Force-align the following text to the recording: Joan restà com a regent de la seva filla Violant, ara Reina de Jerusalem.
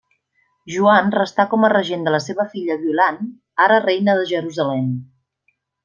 Joan 0.75 1.11
restà 1.15 1.45
com 1.51 1.67
a 1.67 1.69
regent 1.75 2.09
de 2.09 2.13
la 2.17 2.21
seva 2.29 2.47
filla 2.55 2.79
Violant, 2.87 3.21
ara 3.69 3.81
Reina 3.87 4.17
de 4.23 4.29
Jerusalem. 4.35 4.93